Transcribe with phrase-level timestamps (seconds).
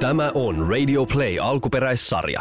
[0.00, 2.40] Tämä on Radio Play alkuperäissarja.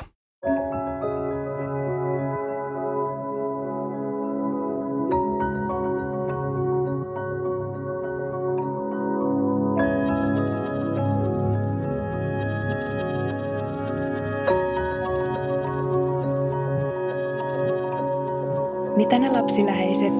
[18.96, 20.14] Mitä ne lapsiläheiset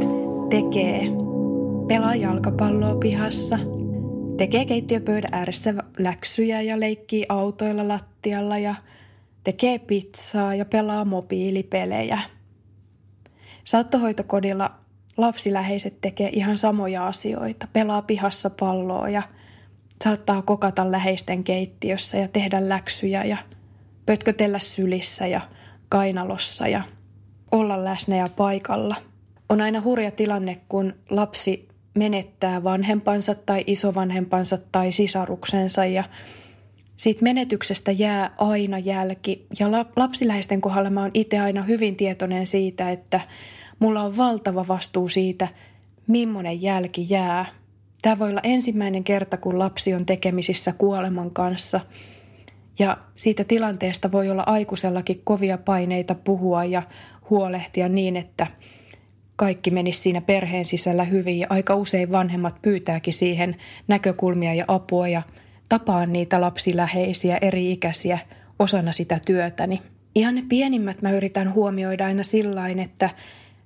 [0.50, 1.08] tekee?
[1.88, 3.60] Pelaa jalkapalloa pihassa,
[4.38, 8.76] tekee keittiöpöydän ääressä läksyjä ja leikkii autoilla lattialla ja
[9.44, 12.20] tekee pizzaa ja pelaa mobiilipelejä.
[13.64, 14.72] Saattohoitokodilla
[15.18, 17.68] lapsiläheiset tekee ihan samoja asioita.
[17.74, 19.24] Pelaa pihassa palloa ja
[20.04, 23.38] saattaa kokata läheisten keittiössä ja tehdä läksyjä ja
[24.06, 25.42] pötkötellä sylissä ja
[25.90, 26.84] kainalossa ja–
[27.52, 28.96] olla läsnä ja paikalla.
[29.50, 36.04] On aina hurja tilanne, kun lapsi menettää vanhempansa tai isovanhempansa tai sisaruksensa ja
[36.98, 39.46] siitä menetyksestä jää aina jälki.
[39.60, 43.22] Ja lapsiläisten kohdalla mä oon itse aina hyvin tietoinen siitä, että
[43.80, 45.48] mulla on valtava vastuu siitä,
[46.08, 47.46] millainen jälki jää.
[48.02, 51.80] Tämä voi olla ensimmäinen kerta, kun lapsi on tekemisissä kuoleman kanssa.
[52.80, 56.84] Ja siitä tilanteesta voi olla aikuisellakin kovia paineita puhua ja
[57.30, 58.48] huolehtia niin, että
[59.36, 63.56] kaikki menisi siinä perheen sisällä hyvin ja aika usein vanhemmat pyytääkin siihen
[63.88, 65.22] näkökulmia ja apua ja
[65.70, 68.20] tapaan niitä lapsiläheisiä eri ikäisiä
[68.60, 69.82] osana sitä työtäni.
[70.16, 73.10] Ihan ne pienimmät mä yritän huomioida aina sillain, että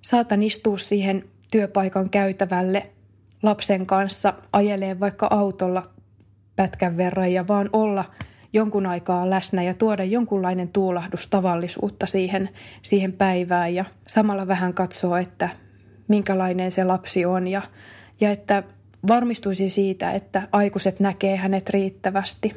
[0.01, 2.89] saatan istua siihen työpaikan käytävälle
[3.43, 5.89] lapsen kanssa, ajelee vaikka autolla
[6.55, 8.05] pätkän verran ja vaan olla–
[8.53, 12.49] jonkun aikaa läsnä ja tuoda jonkunlainen tuulahdus tavallisuutta siihen,
[12.81, 15.49] siihen päivään ja samalla vähän katsoa, että
[16.07, 17.61] minkälainen se lapsi on ja,
[18.21, 18.63] ja että
[19.07, 22.55] varmistuisi siitä, että aikuiset näkee hänet riittävästi.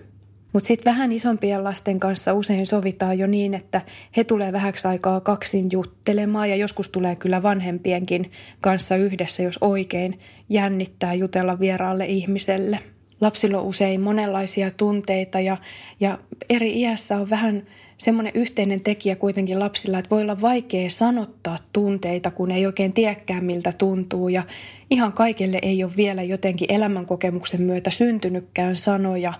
[0.52, 3.80] Mutta sitten vähän isompien lasten kanssa usein sovitaan jo niin, että
[4.16, 8.30] he tulee vähäksi aikaa kaksin juttelemaan ja joskus tulee kyllä vanhempienkin
[8.60, 12.78] kanssa yhdessä, jos oikein jännittää jutella vieraalle ihmiselle–
[13.22, 15.56] lapsilla on usein monenlaisia tunteita ja,
[16.00, 16.18] ja
[16.50, 17.62] eri iässä on vähän
[17.98, 23.44] semmoinen yhteinen tekijä kuitenkin lapsilla, että voi olla vaikea sanottaa tunteita, kun ei oikein tiedäkään
[23.44, 24.42] miltä tuntuu ja
[24.90, 29.32] ihan kaikille ei ole vielä jotenkin elämänkokemuksen myötä syntynytkään sanoja,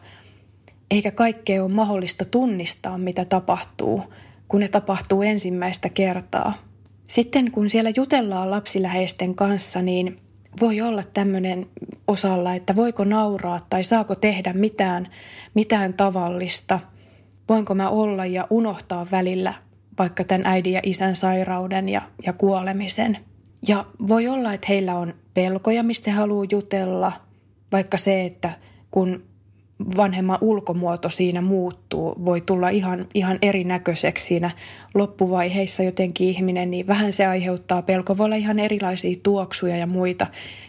[0.90, 4.02] eikä kaikkea ole mahdollista tunnistaa, mitä tapahtuu,
[4.48, 6.54] kun ne tapahtuu ensimmäistä kertaa.
[7.08, 10.21] Sitten kun siellä jutellaan lapsiläheisten kanssa, niin
[10.60, 11.66] voi olla tämmöinen
[12.08, 15.08] osalla, että voiko nauraa tai saako tehdä mitään,
[15.54, 16.80] mitään tavallista.
[17.48, 19.54] Voinko mä olla ja unohtaa välillä
[19.98, 23.18] vaikka tämän äidin ja isän sairauden ja, ja kuolemisen.
[23.68, 27.12] Ja voi olla, että heillä on pelkoja, mistä he haluaa jutella,
[27.72, 28.52] vaikka se, että
[28.90, 29.22] kun
[29.96, 34.50] vanhemman ulkomuoto siinä muuttuu, voi tulla ihan, ihan erinäköiseksi siinä
[34.94, 38.18] loppuvaiheissa jotenkin ihminen, niin vähän se aiheuttaa pelko.
[38.18, 40.26] Voi olla ihan erilaisia tuoksuja ja muita,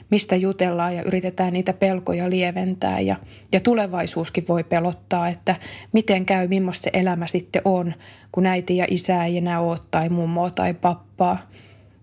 [0.10, 3.00] mistä jutellaan ja yritetään niitä pelkoja lieventää.
[3.00, 3.16] Ja,
[3.52, 5.56] ja tulevaisuuskin voi pelottaa, että
[5.92, 7.94] miten käy, millaista se elämä sitten on,
[8.32, 11.38] kun äiti ja isä ei enää ole tai mummoa tai pappaa.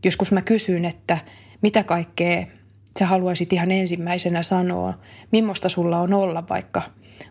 [0.05, 1.19] Joskus mä kysyn, että
[1.63, 2.47] mitä kaikkea
[2.99, 4.95] sä haluaisit ihan ensimmäisenä sanoa,
[5.33, 6.83] millaista sulla on olla vaikka,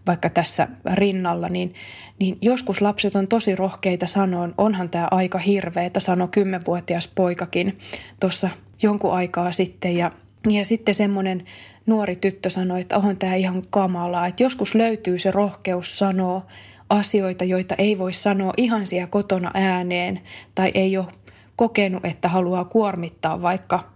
[0.10, 1.74] vaikka tässä rinnalla, niin,
[2.20, 7.80] niin joskus lapset on tosi rohkeita sanoa, onhan tämä aika hirveetä, sanoi kymmenvuotias poikakin
[8.20, 8.50] tuossa
[8.82, 10.12] jonkun aikaa sitten ja,
[10.50, 11.46] ja sitten semmoinen
[11.86, 16.46] nuori tyttö sanoi, että onhan tämä ihan kamalaa, että joskus löytyy se rohkeus sanoa
[16.90, 20.20] asioita, joita ei voi sanoa ihan siellä kotona ääneen
[20.56, 21.08] tai ei ole
[21.56, 23.84] kokenut, että haluaa kuormittaa vaikka–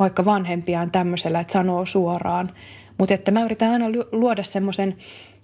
[0.00, 2.52] vaikka vanhempiaan tämmöisellä, että sanoo suoraan.
[2.98, 4.96] Mutta että mä yritän aina luoda semmoisen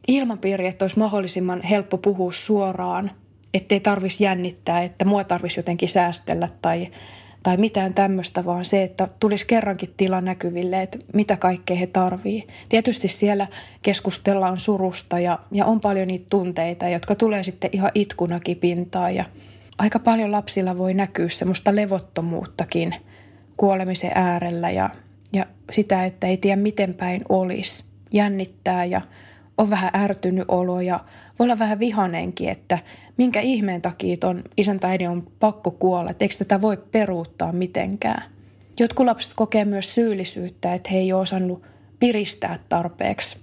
[0.08, 3.10] ilmapiiri, että olisi mahdollisimman helppo puhua suoraan,
[3.54, 6.88] ettei tarvitsisi jännittää, että mua tarvitsisi jotenkin säästellä tai,
[7.42, 12.46] tai mitään tämmöistä, vaan se, että tulisi kerrankin tila näkyville, että mitä kaikkea he tarvii.
[12.68, 13.46] Tietysti siellä
[13.82, 19.24] keskustellaan surusta ja, ja on paljon niitä tunteita, jotka tulee sitten ihan itkunakin pintaan ja
[19.78, 22.94] aika paljon lapsilla voi näkyä semmoista levottomuuttakin–
[23.56, 24.90] kuolemisen äärellä ja,
[25.32, 27.84] ja sitä, että ei tiedä miten päin olisi.
[28.12, 29.00] Jännittää ja
[29.58, 31.00] on vähän ärtynyt olo ja
[31.38, 32.78] voi olla vähän vihanenkin, että
[33.16, 37.52] minkä ihmeen takia ton isän tai äidin on pakko kuolla, että eikö tätä voi peruuttaa
[37.52, 38.22] mitenkään.
[38.80, 41.62] Jotkut lapset kokee myös syyllisyyttä, että he ei ole osannut
[41.98, 43.36] piristää tarpeeksi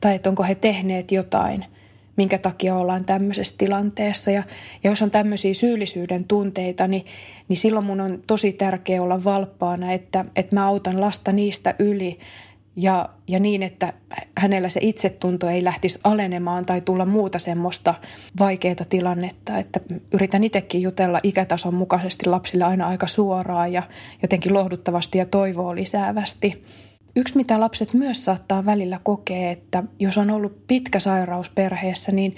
[0.00, 1.64] tai että onko he tehneet jotain–
[2.16, 4.30] minkä takia ollaan tämmöisessä tilanteessa.
[4.30, 4.42] Ja,
[4.84, 7.06] ja jos on tämmöisiä syyllisyyden tunteita, niin,
[7.48, 12.18] niin silloin mun on tosi tärkeää olla valppaana, että, että mä autan lasta niistä yli,
[12.76, 13.92] ja, ja niin, että
[14.38, 17.94] hänellä se itsetunto ei lähtisi alenemaan tai tulla muuta semmoista
[18.38, 19.80] vaikeaa tilannetta, että
[20.12, 23.82] yritän itsekin jutella ikätason mukaisesti lapsille aina aika suoraan ja
[24.22, 26.64] jotenkin lohduttavasti ja toivoa lisäävästi.
[27.16, 32.36] Yksi, mitä lapset myös saattaa välillä kokea, että jos on ollut pitkä sairaus perheessä, niin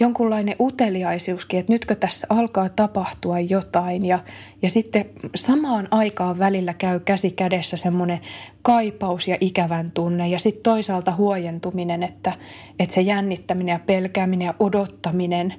[0.00, 4.04] jonkunlainen uteliaisuuskin, että nytkö tässä alkaa tapahtua jotain.
[4.06, 4.18] Ja,
[4.62, 5.04] ja sitten
[5.34, 8.20] samaan aikaan välillä käy käsi kädessä semmoinen
[8.62, 12.32] kaipaus ja ikävän tunne ja sitten toisaalta huojentuminen, että,
[12.78, 15.54] että se jännittäminen ja pelkääminen ja odottaminen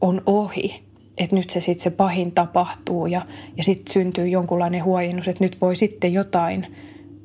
[0.00, 0.82] on ohi.
[1.18, 3.20] Että nyt se sitten se pahin tapahtuu ja,
[3.56, 6.76] ja sitten syntyy jonkunlainen huojennus, että nyt voi sitten jotain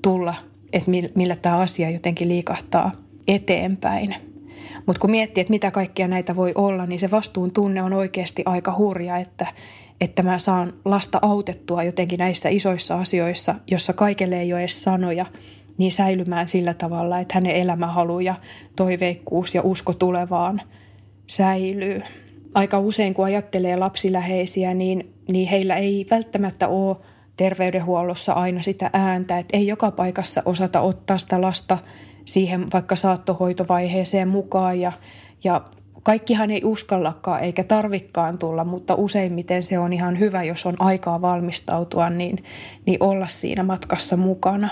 [0.02, 0.36] tulla–
[0.74, 2.92] että millä tämä asia jotenkin liikahtaa
[3.28, 4.16] eteenpäin.
[4.86, 8.44] Mutta kun miettii, että mitä kaikkia näitä voi olla, niin se vastuun tunne on oikeasti
[8.46, 9.48] aika hurja, että,
[10.02, 15.26] että mä saan lasta autettua jotenkin näissä isoissa asioissa, jossa kaikille ei ole edes sanoja,
[15.78, 18.36] niin säilymään sillä tavalla, että hänen elämähalu ja
[18.76, 20.62] toiveikkuus ja usko tulevaan
[21.28, 22.02] säilyy.
[22.54, 26.98] Aika usein, kun ajattelee lapsiläheisiä, niin, niin heillä ei välttämättä ole
[27.38, 31.78] terveydenhuollossa aina sitä ääntä, että ei joka paikassa osata ottaa sitä lasta
[32.26, 34.92] siihen vaikka saattohoitovaiheeseen mukaan ja,
[35.44, 35.62] ja
[36.04, 41.22] kaikkihan ei uskallakaan eikä tarvikkaan tulla, mutta useimmiten se on ihan hyvä, jos on aikaa
[41.22, 42.44] valmistautua, niin,
[42.86, 44.70] niin olla siinä matkassa mukana.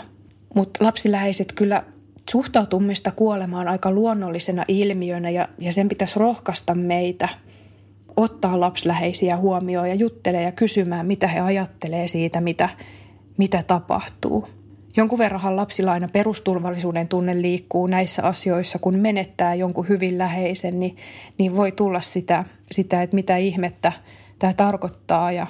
[0.55, 1.83] Mutta lapsiläheiset kyllä
[2.31, 7.29] suhtautumista kuolemaan aika luonnollisena ilmiönä ja, ja sen pitäisi rohkaista meitä–
[8.17, 12.69] ottaa lapsläheisiä huomioon ja juttelee ja kysymään, mitä he ajattelee siitä, mitä,
[13.37, 14.47] mitä tapahtuu.
[14.97, 20.95] Jonkun verranhan lapsilla aina perusturvallisuuden tunne liikkuu näissä asioissa, kun menettää jonkun hyvin läheisen, niin,
[21.37, 23.91] niin voi tulla sitä, sitä, että mitä ihmettä
[24.39, 25.47] tämä tarkoittaa ja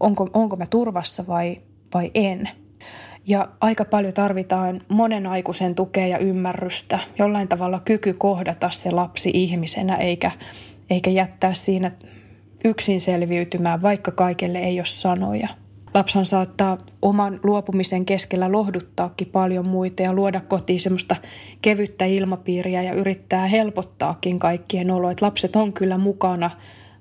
[0.00, 1.60] onko, onko mä turvassa vai,
[1.94, 2.48] vai en.
[3.26, 9.30] Ja aika paljon tarvitaan monen aikuisen tukea ja ymmärrystä, jollain tavalla kyky kohdata se lapsi
[9.34, 10.30] ihmisenä, eikä,
[10.90, 11.90] eikä jättää siinä
[12.64, 15.48] yksin selviytymään, vaikka kaikelle ei ole sanoja.
[15.94, 21.16] Lapsan saattaa oman luopumisen keskellä lohduttaakin paljon muita ja luoda kotiin semmoista
[21.62, 25.12] kevyttä ilmapiiriä ja yrittää helpottaakin kaikkien oloa.
[25.20, 26.50] Lapset on kyllä mukana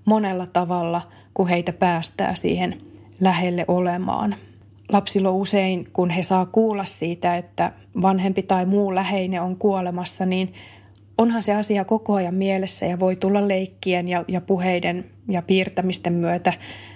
[0.05, 1.01] monella tavalla,
[1.33, 2.81] kun heitä päästää siihen
[3.19, 4.35] lähelle olemaan.
[4.91, 7.71] Lapsilla usein, kun he saa kuulla siitä, että
[8.01, 10.53] vanhempi tai muu läheinen on kuolemassa, niin
[11.17, 16.13] onhan se asia koko ajan mielessä ja voi tulla leikkien ja, ja puheiden ja piirtämisten
[16.13, 16.53] myötä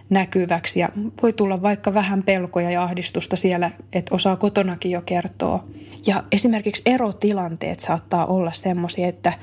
[0.09, 0.79] näkyväksi.
[0.79, 0.89] Ja
[1.21, 5.63] voi tulla vaikka vähän pelkoja ja ahdistusta siellä, että osaa kotonakin jo kertoa.
[6.07, 9.33] Ja esimerkiksi erotilanteet saattaa olla semmoisia, että,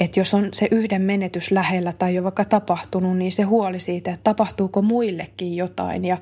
[0.00, 4.10] että jos on se yhden menetys lähellä tai jo vaikka tapahtunut, niin se huoli siitä,
[4.10, 6.04] että tapahtuuko muillekin jotain.
[6.04, 6.18] Ja,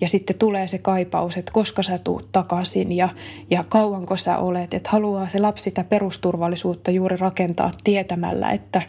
[0.00, 3.08] ja sitten tulee se kaipaus, että koska sä tuut takaisin ja,
[3.50, 4.74] ja kauanko sä olet.
[4.74, 8.82] Että haluaa se lapsi sitä perusturvallisuutta juuri rakentaa tietämällä, että,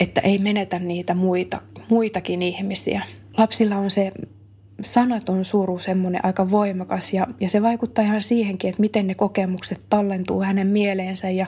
[0.00, 1.60] että ei menetä niitä muita,
[1.90, 3.02] muitakin ihmisiä.
[3.38, 4.12] Lapsilla on se
[4.82, 9.80] sanaton suru semmoinen aika voimakas ja, ja se vaikuttaa ihan siihenkin, että miten ne kokemukset
[9.90, 11.46] tallentuu hänen mieleensä ja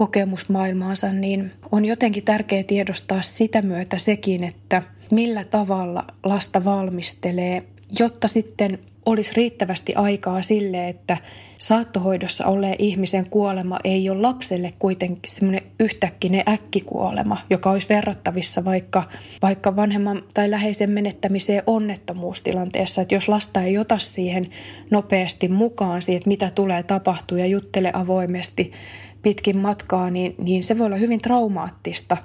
[0.00, 7.62] kokemusmaailmaansa, niin on jotenkin tärkeää tiedostaa sitä myötä sekin, että millä tavalla lasta valmistelee
[7.98, 11.16] jotta sitten olisi riittävästi aikaa sille, että
[11.58, 19.02] saattohoidossa olleen ihmisen kuolema ei ole lapselle kuitenkin semmoinen yhtäkkinen äkkikuolema, joka olisi verrattavissa vaikka,
[19.42, 23.02] vaikka vanhemman tai läheisen menettämiseen onnettomuustilanteessa.
[23.02, 24.44] Että jos lasta ei ota siihen
[24.90, 28.72] nopeasti mukaan siihen, että mitä tulee tapahtua ja juttele avoimesti
[29.22, 32.16] pitkin matkaa, niin, niin se voi olla hyvin traumaattista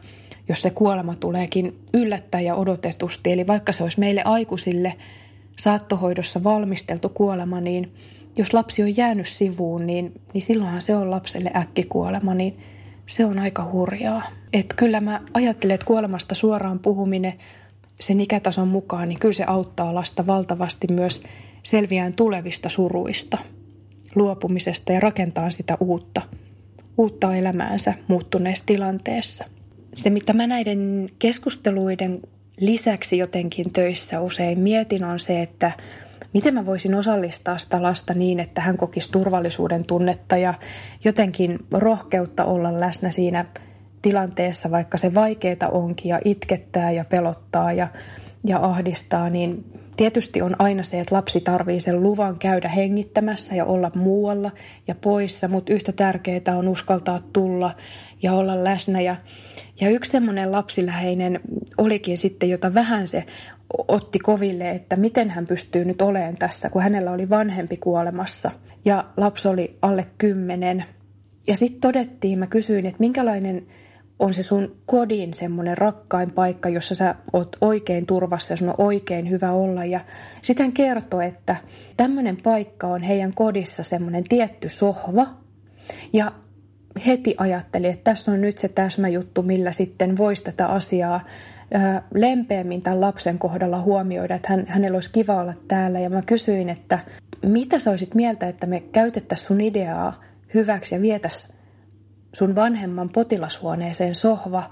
[0.50, 3.32] jos se kuolema tuleekin yllättäen ja odotetusti.
[3.32, 4.94] Eli vaikka se olisi meille aikuisille–
[5.56, 7.94] saattohoidossa valmisteltu kuolema, niin
[8.38, 12.58] jos lapsi on jäänyt sivuun, niin, niin silloinhan se on lapselle äkkikuolema, niin
[13.06, 14.24] se on aika hurjaa.
[14.54, 17.34] Et kyllä mä ajattelen, että kuolemasta suoraan puhuminen
[18.00, 21.22] sen ikätason mukaan, niin kyllä se auttaa lasta valtavasti myös
[21.64, 23.38] selviään tulevista suruista,
[24.16, 26.22] luopumisesta ja rakentaa sitä uutta,
[26.98, 29.46] uutta elämäänsä muuttuneessa tilanteessa.
[29.94, 32.22] Se, mitä mä näiden keskusteluiden
[32.60, 35.72] lisäksi jotenkin töissä usein mietin on se, että
[36.34, 40.54] miten mä voisin osallistaa sitä lasta niin, että hän kokisi turvallisuuden tunnetta ja
[41.04, 43.46] jotenkin rohkeutta olla läsnä siinä
[44.02, 47.88] tilanteessa, vaikka se vaikeeta onkin ja itkettää ja pelottaa ja,
[48.44, 49.66] ja ahdistaa, niin
[49.98, 54.52] tietysti on aina se, että lapsi tarvii sen luvan käydä hengittämässä ja olla muualla
[54.88, 57.76] ja poissa, mutta yhtä tärkeää on uskaltaa tulla
[58.24, 59.16] ja olla läsnä ja
[59.82, 61.40] ja yksi semmoinen lapsiläheinen
[61.78, 63.24] olikin sitten, jota vähän se
[63.88, 68.52] otti koville, että miten hän pystyy nyt olemaan tässä, kun hänellä oli vanhempi kuolemassa.
[68.86, 70.86] Ja lapsi oli alle kymmenen
[71.48, 73.68] Ja sitten todettiin, mä kysyin, että minkälainen
[74.20, 78.76] on se sun kodin semmoinen rakkain paikka, jossa sä oot oikein turvassa ja sun on
[78.78, 79.86] oikein hyvä olla.
[79.86, 80.00] Ja
[80.42, 81.56] sitten hän kertoi, että
[81.98, 85.28] tämmöinen paikka on heidän kodissa semmoinen tietty sohva.
[86.14, 86.32] Ja
[87.06, 91.22] heti ajatteli, että tässä on nyt se täsmäjuttu, millä sitten voisi tätä asiaa
[92.14, 96.00] lempeämmin tämän lapsen kohdalla huomioida, että hän, hänellä olisi kiva olla täällä.
[96.00, 97.00] Ja mä kysyin, että
[97.46, 101.55] mitä sä olisit mieltä, että me käytettäisiin sun ideaa hyväksi ja vietäisiin
[102.36, 104.64] sun vanhemman potilashuoneeseen sohva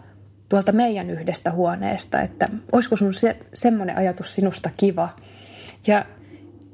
[0.50, 5.10] tuolta meidän yhdestä huoneesta, että olisiko sun se, semmoinen ajatus sinusta kiva.
[5.88, 6.05] Ja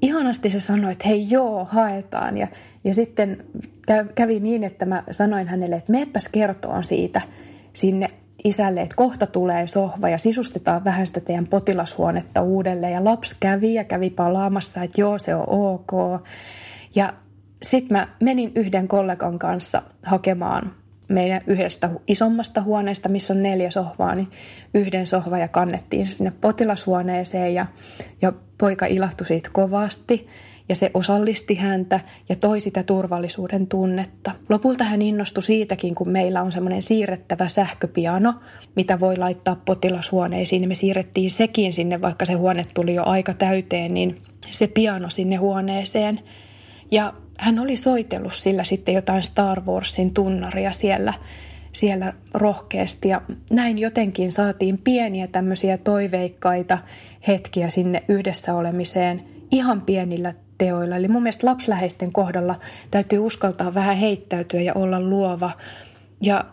[0.01, 2.37] ihanasti se sanoi, että hei joo, haetaan.
[2.37, 2.47] Ja,
[2.83, 3.45] ja sitten
[4.15, 7.21] kävi niin, että mä sanoin hänelle, että meepäs kertoon siitä
[7.73, 8.07] sinne
[8.43, 12.93] isälle, että kohta tulee sohva ja sisustetaan vähän sitä teidän potilashuonetta uudelleen.
[12.93, 15.91] Ja lapsi kävi ja kävi palaamassa, että joo, se on ok.
[16.95, 17.13] Ja
[17.63, 20.78] sitten mä menin yhden kollegan kanssa hakemaan
[21.09, 24.27] meidän yhdestä isommasta huoneesta, missä on neljä sohvaa, niin
[24.73, 27.65] yhden sohva ja kannettiin se sinne potilashuoneeseen ja,
[28.21, 30.27] ja poika ilahtui siitä kovasti
[30.69, 31.99] ja se osallisti häntä
[32.29, 34.31] ja toi sitä turvallisuuden tunnetta.
[34.49, 38.33] Lopulta hän innostui siitäkin, kun meillä on semmoinen siirrettävä sähköpiano,
[38.75, 40.67] mitä voi laittaa potilashuoneisiin.
[40.67, 45.35] Me siirrettiin sekin sinne, vaikka se huone tuli jo aika täyteen, niin se piano sinne
[45.35, 46.19] huoneeseen.
[46.91, 51.13] Ja hän oli soitellut sillä sitten jotain Star Warsin tunnaria siellä,
[51.71, 56.77] siellä rohkeasti ja näin jotenkin saatiin pieniä tämmöisiä toiveikkaita
[57.27, 60.95] hetkiä sinne yhdessä olemiseen ihan pienillä teoilla.
[60.95, 62.55] Eli mun mielestä lapsläheisten kohdalla
[62.91, 65.51] täytyy uskaltaa vähän heittäytyä ja olla luova
[66.21, 66.45] ja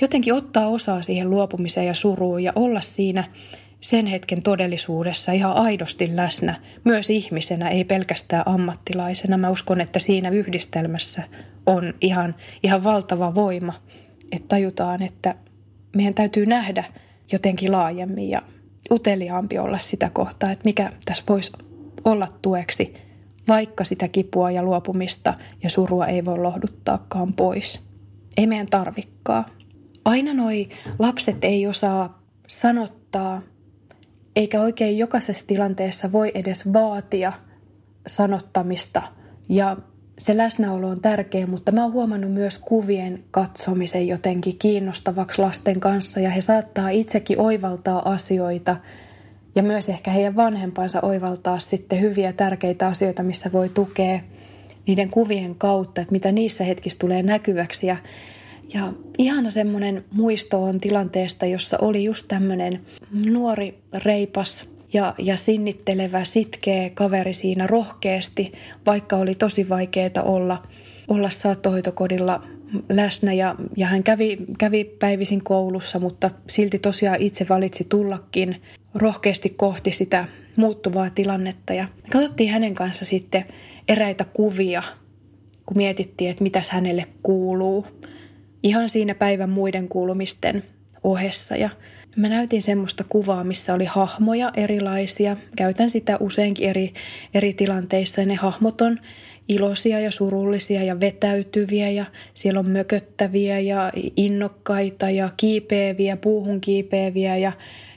[0.00, 3.24] jotenkin ottaa osaa siihen luopumiseen ja suruun ja olla siinä–
[3.80, 9.36] sen hetken todellisuudessa ihan aidosti läsnä, myös ihmisenä, ei pelkästään ammattilaisena.
[9.36, 11.22] Mä uskon, että siinä yhdistelmässä
[11.66, 13.74] on ihan, ihan valtava voima,
[14.32, 15.34] että tajutaan, että
[15.96, 16.84] meidän täytyy nähdä
[17.32, 18.42] jotenkin laajemmin ja
[18.90, 21.52] uteliaampi olla sitä kohtaa, että mikä tässä voisi
[22.04, 22.94] olla tueksi,
[23.48, 27.80] vaikka sitä kipua ja luopumista ja surua ei voi lohduttaakaan pois.
[28.36, 29.46] Ei meidän tarvikkaa.
[30.04, 30.68] Aina noi
[30.98, 33.42] lapset ei osaa sanottaa
[34.36, 37.32] eikä oikein jokaisessa tilanteessa voi edes vaatia
[38.06, 39.02] sanottamista.
[39.48, 39.76] Ja
[40.18, 46.20] se läsnäolo on tärkeä, mutta mä oon huomannut myös kuvien katsomisen jotenkin kiinnostavaksi lasten kanssa
[46.20, 48.76] ja he saattaa itsekin oivaltaa asioita
[49.54, 54.20] ja myös ehkä heidän vanhempansa oivaltaa sitten hyviä tärkeitä asioita, missä voi tukea
[54.86, 57.96] niiden kuvien kautta, että mitä niissä hetkissä tulee näkyväksi ja
[58.74, 62.86] ja ihana semmoinen muisto on tilanteesta, jossa oli just tämmöinen
[63.30, 68.52] nuori, reipas ja, ja sinnittelevä, sitkeä kaveri siinä rohkeasti,
[68.86, 70.66] vaikka oli tosi vaikeaa olla,
[71.08, 72.44] olla saattohoitokodilla
[72.88, 78.62] läsnä ja, ja hän kävi, kävi päivisin koulussa, mutta silti tosiaan itse valitsi tullakin
[78.94, 81.74] rohkeasti kohti sitä muuttuvaa tilannetta.
[81.74, 83.44] Ja katsottiin hänen kanssa sitten
[83.88, 84.82] eräitä kuvia,
[85.66, 87.86] kun mietittiin, että mitäs hänelle kuuluu–
[88.62, 90.62] ihan siinä päivän muiden kuulumisten
[91.02, 91.56] ohessa.
[91.56, 91.70] Ja
[92.16, 95.36] mä näytin semmoista kuvaa, missä oli hahmoja erilaisia.
[95.56, 96.92] Käytän sitä useinkin eri,
[97.34, 98.98] eri tilanteissa ne hahmot on
[99.48, 107.36] iloisia ja surullisia ja vetäytyviä ja siellä on mököttäviä ja innokkaita ja kiipeäviä, puuhun kiipeäviä
[107.36, 107.52] ja,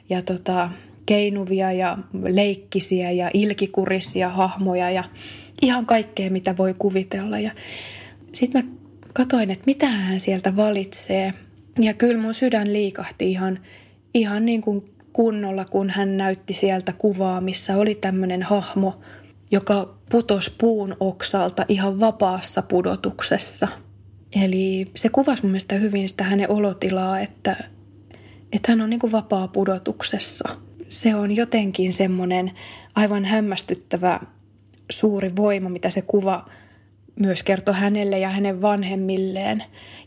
[0.10, 0.70] ja tota,
[1.06, 5.03] keinuvia ja leikkisiä ja ilkikurisia hahmoja ja
[5.62, 7.39] ihan kaikkea, mitä voi kuvitella.
[7.39, 7.51] Ja
[8.34, 8.72] sitten mä
[9.13, 11.34] katoin, että mitä hän sieltä valitsee.
[11.80, 13.60] Ja kyllä mun sydän liikahti ihan,
[14.13, 19.01] ihan niin kuin kunnolla, kun hän näytti sieltä kuvaa, missä oli tämmöinen hahmo,
[19.51, 23.68] joka putos puun oksalta ihan vapaassa pudotuksessa.
[24.44, 27.56] Eli se kuvasi mun mielestä hyvin sitä hänen olotilaa, että,
[28.51, 30.50] että hän on niin kuin vapaa pudotuksessa.
[30.89, 32.51] Se on jotenkin semmoinen
[32.96, 34.20] aivan hämmästyttävä
[34.91, 36.50] suuri voima, mitä se kuva
[37.20, 39.63] myös kertoi hänelle ja hänen vanhemmilleen.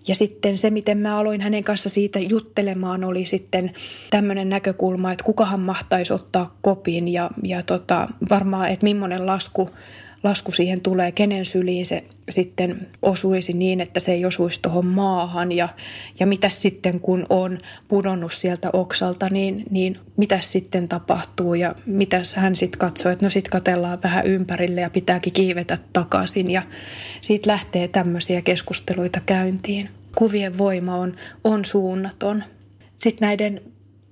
[0.08, 3.72] Ja sitten se, miten mä aloin hänen kanssa siitä juttelemaan, oli sitten
[4.10, 9.70] tämmöinen näkökulma, että kukahan mahtaisi ottaa kopin ja, ja tota, varmaan, että millainen lasku
[10.24, 15.52] lasku siihen tulee, kenen syliin se sitten osuisi niin, että se ei osuisi tuohon maahan
[15.52, 15.68] ja,
[16.20, 22.22] ja mitä sitten kun on pudonnut sieltä oksalta, niin, niin mitä sitten tapahtuu ja mitä
[22.36, 26.62] hän sitten katsoo, että no sitten katellaan vähän ympärille ja pitääkin kiivetä takaisin ja
[27.20, 29.88] siitä lähtee tämmöisiä keskusteluita käyntiin.
[30.14, 32.44] Kuvien voima on, on suunnaton.
[32.96, 33.60] Sitten näiden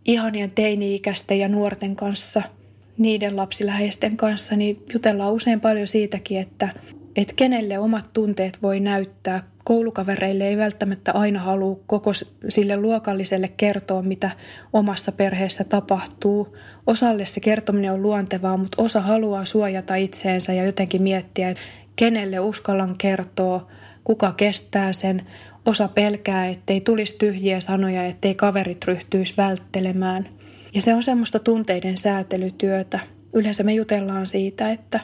[0.04, 2.42] ihanien teini-ikäisten ja nuorten kanssa–
[2.99, 6.68] niiden lapsiläheisten kanssa, niin jutellaan usein paljon siitäkin, että,
[7.16, 12.11] että kenelle omat tunteet voi näyttää koulukavereille ei välttämättä aina halua koko
[12.49, 14.30] sille luokalliselle kertoa, mitä
[14.72, 16.56] omassa perheessä tapahtuu.
[16.87, 21.62] Osalle se kertominen on luontevaa, mutta osa haluaa suojata itseensä ja jotenkin miettiä, että
[21.96, 23.68] kenelle uskallan kertoa,
[24.04, 25.26] kuka kestää sen.
[25.66, 30.28] Osa pelkää, ettei tulisi tyhjiä sanoja, ettei kaverit ryhtyisi välttelemään.
[30.75, 33.00] Ja se on semmoista tunteiden säätelytyötä.
[33.33, 35.00] Yleensä me jutellaan siitä, että,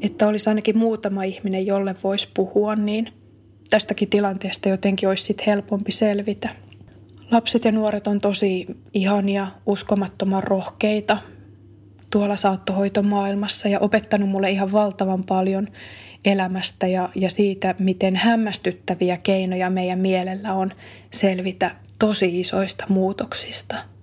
[0.00, 3.08] että olisi ainakin muutama ihminen, jolle voisi puhua, niin–
[3.70, 6.48] tästäkin tilanteesta jotenkin olisi sit helpompi selvitä.
[7.30, 11.18] Lapset ja nuoret on tosi ihania, uskomattoman rohkeita
[12.10, 15.68] tuolla saattohoitomaailmassa ja opettanut mulle ihan valtavan paljon
[16.24, 20.72] elämästä ja, ja siitä, miten hämmästyttäviä keinoja meidän mielellä on
[21.10, 23.93] selvitä tosi isoista muutoksista.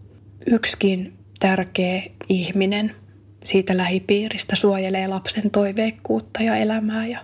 [0.46, 2.96] Yksikin tärkeä ihminen
[3.44, 7.20] siitä lähipiiristä suojelee lapsen toiveikkuutta ja elämää ja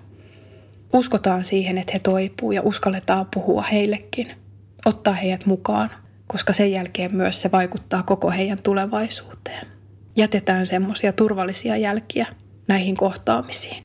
[0.94, 4.32] uskotaan siihen, että he toipuu ja uskalletaan puhua heillekin,
[4.86, 5.90] ottaa heidät mukaan,
[6.28, 9.68] koska sen jälkeen myös se vaikuttaa koko heidän tulevaisuuteen.
[10.16, 12.26] Jätetään semmoisia turvallisia jälkiä
[12.68, 13.76] näihin kohtaamisiin.